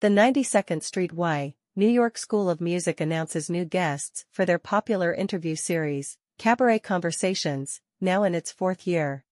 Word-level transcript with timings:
The 0.00 0.06
92nd 0.06 0.84
Street 0.84 1.12
Y, 1.12 1.56
New 1.74 1.88
York 1.88 2.18
School 2.18 2.48
of 2.48 2.60
Music 2.60 3.00
announces 3.00 3.50
new 3.50 3.64
guests 3.64 4.24
for 4.30 4.44
their 4.44 4.60
popular 4.60 5.12
interview 5.12 5.56
series, 5.56 6.16
Cabaret 6.38 6.78
Conversations, 6.78 7.80
now 8.00 8.22
in 8.22 8.32
its 8.32 8.52
fourth 8.52 8.86
year. 8.86 9.24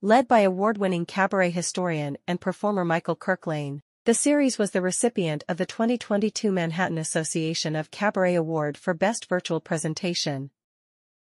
Led 0.00 0.26
by 0.26 0.40
award-winning 0.40 1.04
cabaret 1.04 1.50
historian 1.50 2.16
and 2.26 2.40
performer 2.40 2.82
Michael 2.82 3.14
Kirk 3.14 3.46
Lane, 3.46 3.82
the 4.06 4.14
series 4.14 4.56
was 4.56 4.70
the 4.70 4.80
recipient 4.80 5.44
of 5.50 5.58
the 5.58 5.66
2022 5.66 6.50
Manhattan 6.50 6.96
Association 6.96 7.76
of 7.76 7.90
Cabaret 7.90 8.36
Award 8.36 8.78
for 8.78 8.94
Best 8.94 9.28
Virtual 9.28 9.60
Presentation. 9.60 10.48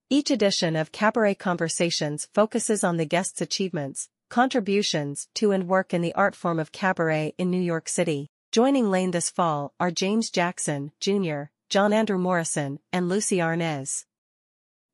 Each 0.10 0.32
edition 0.32 0.76
of 0.76 0.92
Cabaret 0.92 1.36
Conversations 1.36 2.28
focuses 2.34 2.84
on 2.84 2.98
the 2.98 3.06
guest's 3.06 3.42
achievements, 3.42 4.10
contributions 4.30 5.28
to 5.36 5.52
and 5.52 5.68
work 5.68 5.94
in 5.94 6.02
the 6.02 6.16
art 6.16 6.34
form 6.36 6.58
of 6.58 6.72
cabaret 6.72 7.36
in 7.38 7.52
New 7.52 7.62
York 7.62 7.88
City. 7.88 8.32
Joining 8.52 8.90
Lane 8.90 9.12
this 9.12 9.30
fall 9.30 9.76
are 9.80 9.92
James 9.92 10.32
Jackson, 10.32 10.92
Jr., 11.00 11.44
John 11.70 11.94
Andrew 11.94 12.18
Morrison, 12.18 12.80
and 12.92 13.07
Lucy 13.07 13.38
Arnaz. 13.38 14.06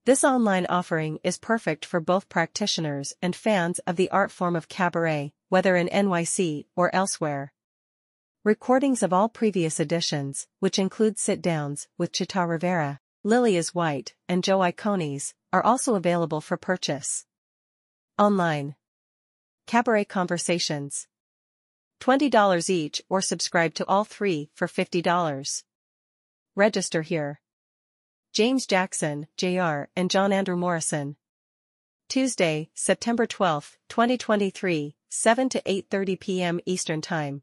This 0.06 0.26
online 0.26 0.66
offering 0.66 1.20
is 1.24 1.38
perfect 1.38 1.86
for 1.86 2.02
both 2.02 2.28
practitioners 2.28 3.14
and 3.22 3.34
fans 3.34 3.80
of 3.88 3.96
the 3.96 4.12
art 4.12 4.30
form 4.30 4.58
of 4.58 4.68
cabaret, 4.68 5.32
whether 5.48 5.78
in 5.78 5.88
NYC 5.88 6.66
or 6.76 6.94
elsewhere. 6.94 7.54
Recordings 8.44 9.02
of 9.02 9.14
all 9.14 9.30
previous 9.30 9.80
editions, 9.80 10.48
which 10.60 10.78
include 10.78 11.18
sit-downs 11.18 11.88
with 11.98 12.12
Chita 12.12 12.46
Rivera, 12.46 13.00
Lillias 13.24 13.74
White, 13.74 14.16
and 14.28 14.44
Joe 14.44 14.60
Iconis, 14.60 15.34
are 15.54 15.64
also 15.64 15.96
available 15.96 16.42
for 16.42 16.58
purchase. 16.58 17.26
Online. 18.20 18.76
Cabaret 19.66 20.04
Conversations. 20.04 21.08
$20 22.02 22.70
each 22.70 23.02
or 23.10 23.22
subscribe 23.22 23.74
to 23.74 23.86
all 23.88 24.04
three 24.04 24.50
for 24.54 24.68
$50. 24.68 25.64
Register 26.56 27.02
here. 27.02 27.42
James 28.34 28.66
Jackson, 28.66 29.28
Jr., 29.38 29.86
and 29.96 30.12
John 30.12 30.32
Andrew 30.32 30.56
Morrison. 30.56 31.16
Tuesday, 32.10 32.70
September 32.74 33.26
12, 33.26 33.78
2023, 33.90 34.96
7 35.10 35.50
to 35.50 35.62
8.30 35.62 36.20
p.m. 36.20 36.60
Eastern 36.66 37.02
Time. 37.02 37.42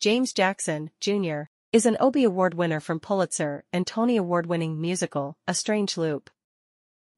James 0.00 0.32
Jackson, 0.32 0.90
Jr., 1.00 1.42
is 1.72 1.84
an 1.84 1.96
Obie 2.00 2.24
Award 2.24 2.54
winner 2.54 2.80
from 2.80 3.00
Pulitzer 3.00 3.64
and 3.72 3.86
Tony 3.86 4.16
Award-winning 4.16 4.80
musical, 4.80 5.36
A 5.46 5.52
Strange 5.52 5.98
Loop. 5.98 6.30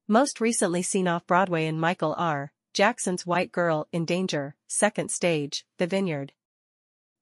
Most 0.07 0.41
recently 0.41 0.81
seen 0.81 1.07
off-Broadway 1.07 1.67
in 1.67 1.79
Michael 1.79 2.13
R. 2.17 2.51
Jackson's 2.73 3.25
White 3.25 3.51
Girl 3.51 3.87
in 3.91 4.05
Danger, 4.05 4.55
second 4.67 5.11
stage, 5.11 5.65
The 5.77 5.87
Vineyard. 5.87 6.31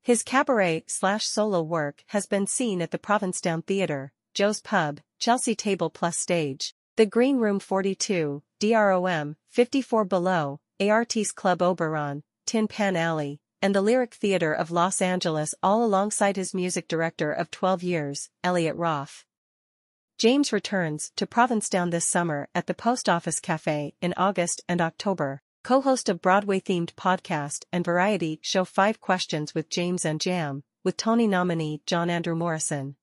His 0.03 0.21
cabaret 0.21 0.83
slash 0.85 1.25
solo 1.25 1.63
work 1.63 2.03
has 2.07 2.27
been 2.27 2.45
seen 2.45 2.83
at 2.83 2.91
the 2.91 2.99
Provincetown 2.99 3.63
Theatre, 3.63 4.13
Joe's 4.35 4.61
Pub, 4.61 4.99
Chelsea 5.17 5.55
Table 5.55 5.89
Plus 5.89 6.17
Stage, 6.17 6.75
The 6.97 7.07
Green 7.07 7.37
Room 7.37 7.59
42, 7.59 8.43
DROM, 8.59 9.35
54 9.49 10.05
Below, 10.05 10.59
ART's 10.79 11.31
Club 11.31 11.63
Oberon, 11.63 12.21
Tin 12.45 12.67
Pan 12.67 12.95
Alley, 12.95 13.41
and 13.59 13.73
the 13.73 13.81
Lyric 13.81 14.13
Theater 14.13 14.53
of 14.53 14.69
Los 14.69 15.01
Angeles 15.01 15.55
all 15.63 15.83
alongside 15.83 16.35
his 16.35 16.53
music 16.53 16.87
director 16.87 17.31
of 17.31 17.49
12 17.49 17.81
years, 17.81 18.29
Elliot 18.43 18.75
Roth. 18.75 19.25
James 20.19 20.51
returns 20.51 21.11
to 21.15 21.25
Provincetown 21.25 21.89
this 21.91 22.05
summer 22.05 22.49
at 22.53 22.67
the 22.67 22.73
Post 22.73 23.07
Office 23.07 23.39
Cafe 23.39 23.93
in 24.01 24.13
August 24.17 24.61
and 24.67 24.81
October, 24.81 25.41
co-host 25.63 26.09
of 26.09 26.21
Broadway-themed 26.21 26.93
podcast 26.95 27.63
and 27.71 27.85
variety 27.85 28.37
show 28.41 28.65
Five 28.65 28.99
Questions 28.99 29.55
with 29.55 29.69
James 29.69 30.03
and 30.03 30.19
Jam, 30.19 30.63
with 30.83 30.97
Tony 30.97 31.25
nominee 31.25 31.81
John 31.85 32.09
Andrew 32.09 32.35
Morrison. 32.35 32.97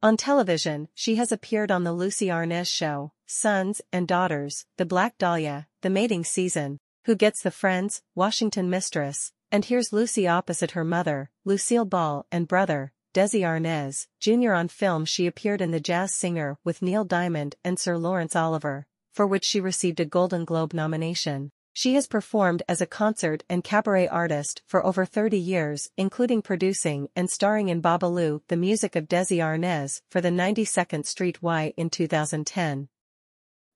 On 0.00 0.16
television, 0.16 0.86
she 0.94 1.16
has 1.16 1.32
appeared 1.32 1.72
on 1.72 1.82
The 1.82 1.92
Lucy 1.92 2.26
Arnaz 2.26 2.68
Show, 2.68 3.10
Sons 3.26 3.80
and 3.92 4.06
Daughters, 4.06 4.64
The 4.76 4.84
Black 4.84 5.18
Dahlia, 5.18 5.66
The 5.80 5.90
Mating 5.90 6.22
Season, 6.22 6.78
Who 7.06 7.16
Gets 7.16 7.42
the 7.42 7.50
Friends, 7.50 8.00
Washington 8.14 8.70
Mistress, 8.70 9.32
and 9.50 9.64
here's 9.64 9.92
Lucy 9.92 10.28
opposite 10.28 10.70
her 10.78 10.84
mother, 10.84 11.32
Lucille 11.44 11.84
Ball 11.84 12.24
and 12.30 12.46
brother, 12.46 12.92
Desi 13.12 13.40
Arnaz, 13.40 14.06
Jr. 14.20 14.52
On 14.52 14.68
film 14.68 15.04
she 15.04 15.26
appeared 15.26 15.60
in 15.60 15.72
The 15.72 15.80
Jazz 15.80 16.14
Singer 16.14 16.58
with 16.62 16.80
Neil 16.80 17.04
Diamond 17.04 17.56
and 17.64 17.76
Sir 17.76 17.96
Laurence 17.96 18.36
Olivier, 18.36 18.86
for 19.10 19.26
which 19.26 19.44
she 19.44 19.58
received 19.60 19.98
a 19.98 20.04
Golden 20.04 20.44
Globe 20.44 20.74
nomination. 20.74 21.50
She 21.74 21.94
has 21.94 22.06
performed 22.06 22.62
as 22.68 22.82
a 22.82 22.86
concert 22.86 23.44
and 23.48 23.64
cabaret 23.64 24.06
artist 24.06 24.60
for 24.66 24.84
over 24.84 25.06
30 25.06 25.38
years, 25.38 25.90
including 25.96 26.42
producing 26.42 27.08
and 27.16 27.30
starring 27.30 27.70
in 27.70 27.80
Babalu, 27.80 28.42
the 28.48 28.58
music 28.58 28.94
of 28.94 29.08
Desi 29.08 29.38
Arnaz, 29.38 30.02
for 30.10 30.20
the 30.20 30.28
92nd 30.28 31.06
Street 31.06 31.42
Y 31.42 31.72
in 31.78 31.88
2010. 31.88 32.88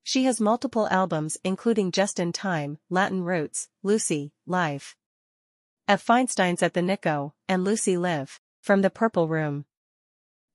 She 0.02 0.25
has 0.25 0.40
multiple 0.40 0.87
albums 0.88 1.38
including 1.43 1.90
Just 1.90 2.20
in 2.20 2.32
Time, 2.32 2.78
Latin 2.90 3.25
Roots, 3.25 3.70
Lucy, 3.82 4.32
Live. 4.46 4.94
At 5.88 6.00
Feinstein's 6.00 6.62
at 6.62 6.75
the 6.75 6.82
Nikko, 6.82 7.32
and 7.48 7.64
Lucy 7.64 7.96
Live, 7.96 8.40
from 8.60 8.82
the 8.82 8.90
Purple 8.90 9.26
Room. 9.26 9.64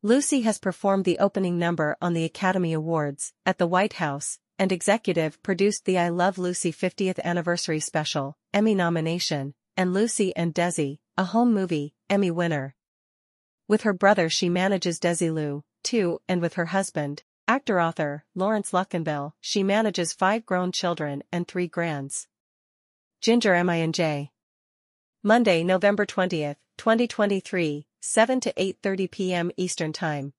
Lucy 0.03 0.41
has 0.41 0.59
performed 0.59 1.05
the 1.05 1.19
opening 1.19 1.57
number 1.57 1.97
on 2.01 2.13
the 2.13 2.23
Academy 2.23 2.73
Awards, 2.73 3.33
at 3.45 3.57
the 3.57 3.67
White 3.67 3.93
House, 3.93 4.39
and 4.61 4.71
executive 4.71 5.41
produced 5.41 5.85
the 5.85 5.97
I 5.97 6.09
Love 6.09 6.37
Lucy 6.37 6.71
50th 6.71 7.19
Anniversary 7.23 7.79
Special, 7.79 8.37
Emmy 8.53 8.75
nomination, 8.75 9.55
and 9.75 9.91
Lucy 9.91 10.35
and 10.35 10.53
Desi, 10.53 10.99
a 11.17 11.23
home 11.23 11.51
movie, 11.51 11.95
Emmy 12.11 12.29
winner. 12.29 12.75
With 13.67 13.81
her 13.81 13.93
brother 13.93 14.29
she 14.29 14.49
manages 14.49 14.99
Desi 14.99 15.31
Desilu, 15.31 15.63
too, 15.81 16.21
and 16.29 16.43
with 16.43 16.53
her 16.53 16.65
husband, 16.65 17.23
actor-author, 17.47 18.23
Lawrence 18.35 18.69
Luckinbill, 18.69 19.33
she 19.41 19.63
manages 19.63 20.13
five 20.13 20.45
grown 20.45 20.71
children 20.71 21.23
and 21.31 21.47
three 21.47 21.67
grands. 21.67 22.27
Ginger 23.19 23.55
M.I.N.J. 23.55 24.29
Monday, 25.23 25.63
November 25.63 26.05
20th, 26.05 26.57
2023, 26.77 27.87
7 27.99 28.39
to 28.41 28.53
8.30 28.53 29.09
p.m. 29.09 29.51
Eastern 29.57 29.91
Time. 29.91 30.33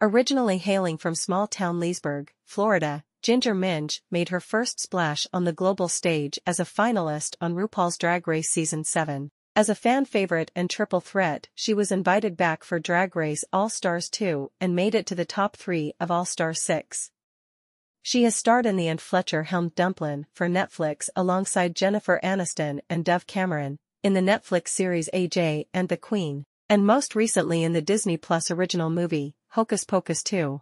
Originally 0.00 0.58
hailing 0.58 0.96
from 0.96 1.16
small-town 1.16 1.80
Leesburg, 1.80 2.30
Florida, 2.44 3.02
Ginger 3.24 3.54
Minj 3.54 4.02
made 4.10 4.28
her 4.28 4.38
first 4.38 4.78
splash 4.78 5.26
on 5.32 5.44
the 5.44 5.52
global 5.54 5.88
stage 5.88 6.38
as 6.46 6.60
a 6.60 6.64
finalist 6.66 7.36
on 7.40 7.54
RuPaul's 7.54 7.96
Drag 7.96 8.28
Race 8.28 8.50
Season 8.50 8.84
7. 8.84 9.30
As 9.56 9.70
a 9.70 9.74
fan 9.74 10.04
favorite 10.04 10.52
and 10.54 10.68
triple 10.68 11.00
threat, 11.00 11.48
she 11.54 11.72
was 11.72 11.90
invited 11.90 12.36
back 12.36 12.62
for 12.62 12.78
Drag 12.78 13.16
Race 13.16 13.42
All-Stars 13.50 14.10
2 14.10 14.50
and 14.60 14.76
made 14.76 14.94
it 14.94 15.06
to 15.06 15.14
the 15.14 15.24
top 15.24 15.56
3 15.56 15.94
of 15.98 16.10
All-Star 16.10 16.52
6. 16.52 17.12
She 18.02 18.24
has 18.24 18.36
starred 18.36 18.66
in 18.66 18.76
the 18.76 18.88
Anne 18.88 18.98
Fletcher 18.98 19.44
helmed 19.44 19.74
Dumplin' 19.74 20.26
for 20.34 20.46
Netflix 20.46 21.08
alongside 21.16 21.74
Jennifer 21.74 22.20
Aniston 22.22 22.80
and 22.90 23.06
Dove 23.06 23.26
Cameron, 23.26 23.78
in 24.02 24.12
the 24.12 24.20
Netflix 24.20 24.68
series 24.68 25.08
AJ 25.14 25.68
and 25.72 25.88
the 25.88 25.96
Queen, 25.96 26.44
and 26.68 26.86
most 26.86 27.14
recently 27.14 27.62
in 27.62 27.72
the 27.72 27.80
Disney 27.80 28.18
Plus 28.18 28.50
original 28.50 28.90
movie, 28.90 29.34
Hocus 29.52 29.84
Pocus 29.84 30.22
2. 30.24 30.60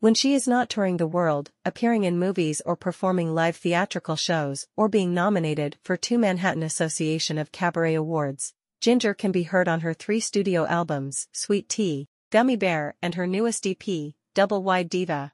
When 0.00 0.14
she 0.14 0.32
is 0.32 0.46
not 0.46 0.70
touring 0.70 0.98
the 0.98 1.08
world, 1.08 1.50
appearing 1.64 2.04
in 2.04 2.20
movies 2.20 2.62
or 2.64 2.76
performing 2.76 3.34
live 3.34 3.56
theatrical 3.56 4.14
shows, 4.14 4.68
or 4.76 4.88
being 4.88 5.12
nominated 5.12 5.76
for 5.82 5.96
two 5.96 6.18
Manhattan 6.18 6.62
Association 6.62 7.36
of 7.36 7.50
Cabaret 7.50 7.94
Awards, 7.94 8.54
Ginger 8.80 9.12
can 9.12 9.32
be 9.32 9.42
heard 9.42 9.66
on 9.66 9.80
her 9.80 9.92
three 9.92 10.20
studio 10.20 10.66
albums, 10.66 11.26
Sweet 11.32 11.68
Tea, 11.68 12.06
Gummy 12.30 12.54
Bear 12.54 12.94
and 13.02 13.16
her 13.16 13.26
newest 13.26 13.66
EP, 13.66 14.14
Double 14.34 14.62
Wide 14.62 14.88
Diva. 14.88 15.32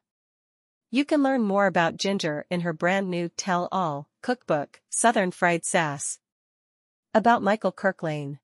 You 0.90 1.04
can 1.04 1.22
learn 1.22 1.42
more 1.42 1.66
about 1.66 1.98
Ginger 1.98 2.46
in 2.48 2.62
her 2.62 2.72
brand 2.72 3.10
new 3.10 3.28
Tell 3.28 3.68
All 3.70 4.08
cookbook, 4.22 4.80
Southern 4.88 5.30
Fried 5.30 5.66
Sass. 5.66 6.20
About 7.12 7.42
Michael 7.42 7.72
Kirk 7.72 8.02
Lane 8.02 8.38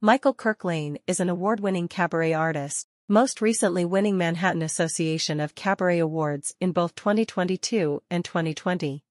Michael 0.00 0.34
Kirk 0.34 0.62
Lane 0.62 0.98
is 1.08 1.18
an 1.18 1.28
award-winning 1.28 1.88
cabaret 1.88 2.34
artist, 2.34 2.86
most 3.08 3.42
recently 3.42 3.84
winning 3.84 4.16
Manhattan 4.16 4.62
Association 4.62 5.38
of 5.38 5.54
Cabaret 5.54 5.98
Awards 5.98 6.54
in 6.58 6.72
both 6.72 6.94
2022 6.94 8.02
and 8.10 8.24
2020. 8.24 9.04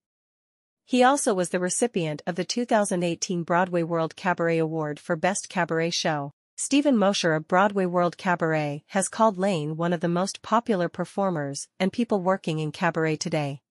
He 0.84 1.04
also 1.04 1.36
was 1.36 1.50
the 1.50 1.60
recipient 1.60 2.24
of 2.26 2.34
the 2.34 2.44
2018 2.44 3.44
Broadway 3.44 3.84
World 3.84 4.16
Cabaret 4.16 4.58
Award 4.58 5.00
for 5.00 5.16
Best 5.16 5.48
Cabaret 5.48 5.92
Show. 5.92 6.32
Stephen 6.56 6.98
Mosher 6.98 7.34
of 7.34 7.48
Broadway 7.48 7.86
World 7.86 8.18
Cabaret 8.18 8.84
has 8.88 9.10
called 9.10 9.38
Lane 9.38 9.78
one 9.78 9.94
of 9.94 10.00
the 10.00 10.08
most 10.08 10.42
popular 10.42 10.90
performers 10.90 11.68
and 11.80 11.94
people 11.94 12.20
working 12.20 12.58
in 12.58 12.72
cabaret 12.72 13.18
today. 13.18 13.62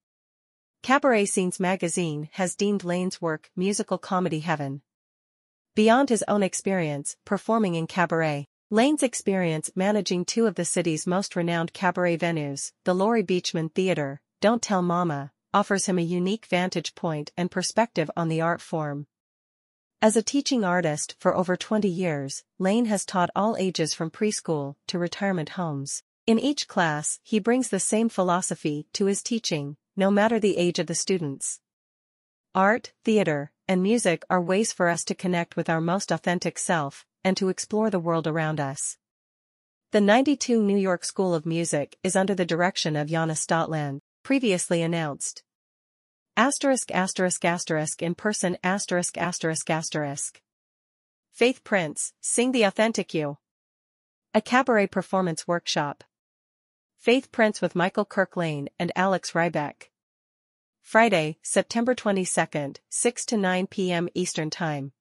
Cabaret 0.85 1.27
Scenes 1.27 1.59
magazine 1.59 2.29
has 2.35 2.55
deemed 2.55 2.85
Lane's 2.85 3.21
work 3.21 3.51
musical 3.57 3.99
comedy 3.99 4.41
heaven. 4.41 4.83
Beyond 5.75 6.11
his 6.11 6.25
own 6.29 6.45
experience 6.45 7.17
performing 7.25 7.75
in 7.75 7.89
cabaret, 7.89 8.47
Lane's 8.73 9.03
experience 9.03 9.71
managing 9.77 10.25
two 10.25 10.47
of 10.47 10.55
the 10.55 10.65
city's 10.65 11.07
most 11.07 11.37
renowned 11.37 11.75
cabaret 11.75 12.17
venues, 12.17 12.73
the 12.85 12.95
Laurie 12.95 13.23
Beechman 13.23 13.71
Theater, 13.75 14.23
Don't 14.41 14.63
Tell 14.63 14.81
Mama, 14.81 15.31
offers 15.53 15.85
him 15.85 15.99
a 15.99 16.03
unique 16.03 16.47
vantage 16.47 16.95
point 16.95 17.33
and 17.37 17.51
perspective 17.51 18.11
on 18.17 18.29
the 18.29 18.41
art 18.41 18.63
form. 18.63 19.09
As 20.01 20.17
a 20.17 20.23
teaching 20.23 20.65
artist 20.65 21.17
for 21.19 21.37
over 21.37 21.55
20 21.55 21.87
years, 21.87 22.45
Lane 22.59 22.87
has 22.87 23.05
taught 23.05 23.29
all 23.37 23.59
ages 23.59 23.93
from 23.93 24.11
preschool 24.11 24.77
to 24.87 24.99
retirement 24.99 25.51
homes. 25.51 26.03
In 26.27 26.39
each 26.39 26.67
class, 26.67 27.21
he 27.23 27.39
brings 27.39 27.69
the 27.69 27.79
same 27.79 28.09
philosophy 28.09 28.87
to 28.95 29.05
his 29.05 29.23
teaching, 29.23 29.77
no 29.99 30.11
matter 30.11 30.41
the 30.41 30.57
age 30.57 30.79
of 30.79 30.87
the 30.87 30.95
students. 30.95 31.61
Art, 32.55 32.95
theater, 33.05 33.53
and 33.69 33.83
music 33.83 34.25
are 34.31 34.41
ways 34.41 34.73
for 34.73 34.89
us 34.89 35.05
to 35.05 35.15
connect 35.15 35.57
with 35.57 35.69
our 35.69 35.83
most 35.83 36.11
authentic 36.11 36.59
self, 36.59 37.05
and 37.25 37.37
to 37.37 37.49
explore 37.49 37.91
the 37.91 38.01
world 38.01 38.27
around 38.27 38.61
us. 38.61 38.97
The 39.93 40.01
92 40.01 40.63
New 40.63 40.77
York 40.77 41.05
School 41.05 41.35
of 41.35 41.45
Music 41.45 41.99
is 42.03 42.17
under 42.17 42.35
the 42.35 42.47
direction 42.47 42.97
of 42.97 43.09
Jana 43.09 43.35
Stotland, 43.35 44.01
previously 44.23 44.83
announced. 44.83 45.43
Asterisk 46.37 46.91
asterisk 46.91 47.45
asterisk 47.45 48.03
in 48.03 48.15
person 48.15 48.57
asterisk 48.65 49.19
asterisk 49.19 49.69
asterisk. 49.69 50.41
Faith 51.31 51.63
Prince, 51.63 52.15
Sing 52.23 52.53
the 52.53 52.63
Authentic 52.63 53.13
You. 53.13 53.37
A 54.33 54.41
cabaret 54.41 54.87
performance 54.87 55.47
workshop. 55.47 56.05
Faith 56.97 57.31
Prince 57.33 57.61
with 57.61 57.75
Michael 57.75 58.07
Kirk 58.07 58.37
Lane 58.37 58.71
and 58.79 58.93
Alex 58.97 59.33
Rybeck. 59.33 59.91
Friday, 60.81 61.37
September 61.43 61.95
22, 61.95 62.75
6 62.89 63.27
to 63.27 63.37
9 63.37 63.67
p.m. 63.67 64.09
Eastern 64.15 64.51
Time. 64.51 64.93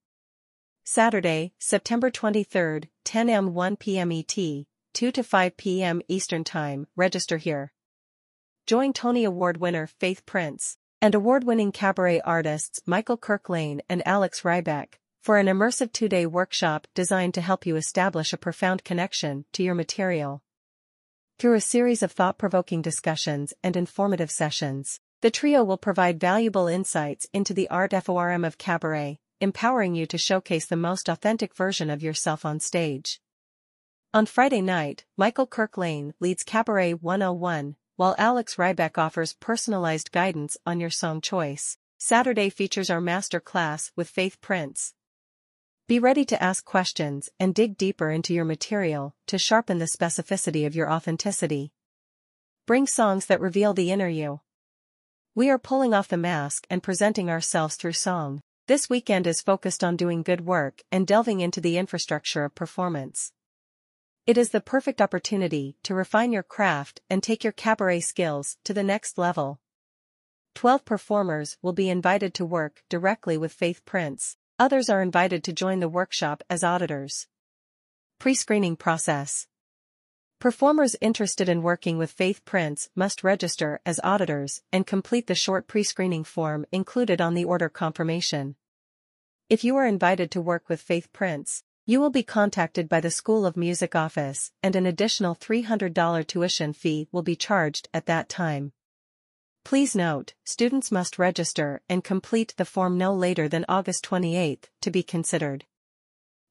Saturday, 0.93 1.53
September 1.57 2.11
23, 2.11 2.81
10 3.05 3.29
am 3.29 3.53
1 3.53 3.77
p.m. 3.77 4.11
ET, 4.11 4.35
2 4.35 4.65
to 4.93 5.23
5 5.23 5.55
p.m. 5.55 6.01
Eastern 6.09 6.43
Time, 6.43 6.85
register 6.97 7.37
here. 7.37 7.71
Join 8.67 8.91
Tony 8.91 9.23
Award 9.23 9.55
winner 9.55 9.87
Faith 9.87 10.25
Prince 10.25 10.75
and 11.01 11.15
award-winning 11.15 11.71
cabaret 11.71 12.19
artists 12.19 12.81
Michael 12.85 13.15
Kirk 13.15 13.47
Lane 13.47 13.81
and 13.87 14.05
Alex 14.05 14.41
Rybeck 14.41 14.95
for 15.21 15.37
an 15.37 15.47
immersive 15.47 15.93
two-day 15.93 16.25
workshop 16.25 16.87
designed 16.93 17.35
to 17.35 17.41
help 17.41 17.65
you 17.65 17.77
establish 17.77 18.33
a 18.33 18.37
profound 18.37 18.83
connection 18.83 19.45
to 19.53 19.63
your 19.63 19.75
material. 19.75 20.43
Through 21.39 21.53
a 21.53 21.61
series 21.61 22.03
of 22.03 22.11
thought-provoking 22.11 22.81
discussions 22.81 23.53
and 23.63 23.77
informative 23.77 24.29
sessions, 24.29 24.99
the 25.21 25.31
trio 25.31 25.63
will 25.63 25.77
provide 25.77 26.19
valuable 26.19 26.67
insights 26.67 27.27
into 27.31 27.53
the 27.53 27.69
art 27.69 27.93
form 28.03 28.43
of 28.43 28.57
cabaret, 28.57 29.21
empowering 29.41 29.95
you 29.95 30.05
to 30.05 30.17
showcase 30.17 30.67
the 30.67 30.75
most 30.77 31.09
authentic 31.09 31.55
version 31.55 31.89
of 31.89 32.03
yourself 32.03 32.45
on 32.45 32.59
stage. 32.59 33.19
On 34.13 34.25
Friday 34.25 34.61
night, 34.61 35.05
Michael 35.17 35.47
Kirk 35.47 35.77
Lane 35.77 36.13
leads 36.19 36.43
Cabaret 36.43 36.93
101, 36.93 37.75
while 37.95 38.15
Alex 38.17 38.55
Rybeck 38.55 38.97
offers 38.97 39.33
personalized 39.33 40.11
guidance 40.11 40.57
on 40.65 40.79
your 40.79 40.89
song 40.89 41.21
choice. 41.21 41.77
Saturday 41.97 42.49
features 42.49 42.89
our 42.89 43.01
master 43.01 43.39
class 43.39 43.91
with 43.95 44.09
Faith 44.09 44.39
Prince. 44.41 44.93
Be 45.87 45.99
ready 45.99 46.25
to 46.25 46.41
ask 46.41 46.63
questions 46.65 47.29
and 47.39 47.53
dig 47.53 47.77
deeper 47.77 48.09
into 48.09 48.33
your 48.33 48.45
material 48.45 49.15
to 49.27 49.37
sharpen 49.37 49.79
the 49.79 49.85
specificity 49.85 50.65
of 50.65 50.75
your 50.75 50.91
authenticity. 50.91 51.71
Bring 52.65 52.87
songs 52.87 53.25
that 53.25 53.41
reveal 53.41 53.73
the 53.73 53.91
inner 53.91 54.07
you. 54.07 54.41
We 55.35 55.49
are 55.49 55.57
pulling 55.57 55.93
off 55.93 56.07
the 56.07 56.17
mask 56.17 56.65
and 56.69 56.83
presenting 56.83 57.29
ourselves 57.29 57.75
through 57.75 57.93
song. 57.93 58.41
This 58.67 58.89
weekend 58.89 59.25
is 59.25 59.41
focused 59.41 59.83
on 59.83 59.97
doing 59.97 60.21
good 60.21 60.45
work 60.45 60.83
and 60.91 61.07
delving 61.07 61.41
into 61.41 61.59
the 61.59 61.77
infrastructure 61.77 62.43
of 62.43 62.53
performance. 62.53 63.33
It 64.27 64.37
is 64.37 64.51
the 64.51 64.61
perfect 64.61 65.01
opportunity 65.01 65.77
to 65.83 65.95
refine 65.95 66.31
your 66.31 66.43
craft 66.43 67.01
and 67.09 67.23
take 67.23 67.43
your 67.43 67.53
cabaret 67.53 68.01
skills 68.01 68.57
to 68.63 68.73
the 68.73 68.83
next 68.83 69.17
level. 69.17 69.59
12 70.53 70.85
performers 70.85 71.57
will 71.63 71.73
be 71.73 71.89
invited 71.89 72.35
to 72.35 72.45
work 72.45 72.83
directly 72.87 73.35
with 73.35 73.51
Faith 73.51 73.83
Prince, 73.83 74.37
others 74.59 74.89
are 74.89 75.01
invited 75.01 75.43
to 75.43 75.53
join 75.53 75.79
the 75.79 75.89
workshop 75.89 76.43
as 76.47 76.63
auditors. 76.63 77.27
Pre-screening 78.19 78.75
process. 78.75 79.47
Performers 80.41 80.95
interested 81.01 81.47
in 81.47 81.61
working 81.61 81.99
with 81.99 82.11
Faith 82.11 82.43
Prince 82.45 82.89
must 82.95 83.23
register 83.23 83.79
as 83.85 83.99
auditors 84.03 84.63
and 84.71 84.87
complete 84.87 85.27
the 85.27 85.35
short 85.35 85.67
pre-screening 85.67 86.23
form 86.23 86.65
included 86.71 87.21
on 87.21 87.35
the 87.35 87.43
order 87.45 87.69
confirmation. 87.69 88.55
If 89.49 89.63
you 89.63 89.75
are 89.75 89.85
invited 89.85 90.31
to 90.31 90.41
work 90.41 90.67
with 90.67 90.81
Faith 90.81 91.13
Prince, 91.13 91.63
you 91.85 91.99
will 91.99 92.09
be 92.09 92.23
contacted 92.23 92.89
by 92.89 93.01
the 93.01 93.11
School 93.11 93.45
of 93.45 93.55
Music 93.55 93.95
office 93.95 94.51
and 94.63 94.75
an 94.75 94.87
additional 94.87 95.35
$300 95.35 96.25
tuition 96.25 96.73
fee 96.73 97.07
will 97.11 97.21
be 97.21 97.35
charged 97.35 97.87
at 97.93 98.07
that 98.07 98.27
time. 98.27 98.73
Please 99.63 99.95
note, 99.95 100.33
students 100.43 100.91
must 100.91 101.19
register 101.19 101.81
and 101.87 102.03
complete 102.03 102.55
the 102.57 102.65
form 102.65 102.97
no 102.97 103.13
later 103.13 103.47
than 103.47 103.63
August 103.69 104.03
28 104.05 104.71
to 104.81 104.89
be 104.89 105.03
considered. 105.03 105.65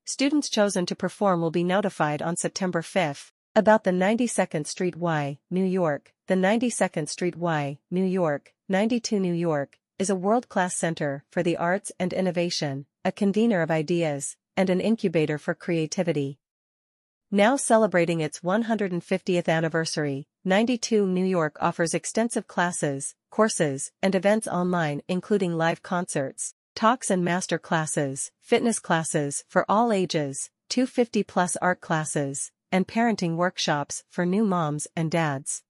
Students 0.05 0.49
chosen 0.49 0.87
to 0.87 0.95
perform 0.95 1.41
will 1.41 1.51
be 1.51 1.65
notified 1.65 2.23
on 2.23 2.37
September 2.37 2.83
5 2.83 3.33
about 3.57 3.83
the 3.83 3.91
92nd 3.91 4.65
Street 4.65 4.95
Y, 4.95 5.39
New 5.51 5.65
York. 5.65 6.13
The 6.29 6.37
92nd 6.37 7.09
Street 7.09 7.35
Y, 7.35 7.79
New 7.91 8.05
York, 8.05 8.55
92 8.69 9.19
New 9.19 9.33
York, 9.33 9.81
is 9.99 10.09
a 10.09 10.15
world-class 10.15 10.77
center 10.77 11.25
for 11.31 11.43
the 11.43 11.57
arts 11.57 11.91
and 11.99 12.13
innovation, 12.13 12.87
a 13.05 13.11
convener 13.11 13.61
of 13.61 13.71
ideas, 13.71 14.37
and 14.57 14.71
an 14.71 14.81
incubator 14.81 15.37
for 15.37 15.55
creativity. 15.55 16.39
Now 17.33 17.57
celebrating 17.57 18.21
its 18.21 18.39
150th 18.39 19.49
anniversary, 19.49 20.29
92 20.45 21.05
New 21.05 21.25
York 21.25 21.57
offers 21.61 21.93
extensive 21.93 22.47
classes, 22.47 23.17
courses, 23.31 23.91
and 24.01 24.15
events 24.15 24.47
online 24.47 25.03
including 25.09 25.55
live 25.59 25.83
concerts, 25.83 26.55
talks 26.77 27.11
and 27.11 27.25
master 27.25 27.59
classes, 27.59 28.31
fitness 28.41 28.79
classes 28.79 29.43
for 29.49 29.65
all 29.69 29.93
ages, 29.93 30.51
250 30.69 31.25
plus 31.25 31.57
art 31.57 31.81
classes, 31.81 32.53
and 32.73 32.87
parenting 32.87 33.37
workshops 33.37 34.05
for 34.09 34.27
new 34.27 34.45
moms 34.45 34.87
and 34.95 35.11
dads. 35.11 35.63